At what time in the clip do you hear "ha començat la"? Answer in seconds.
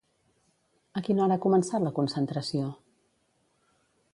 1.39-1.91